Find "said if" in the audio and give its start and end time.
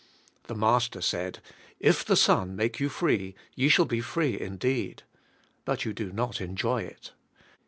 0.99-2.03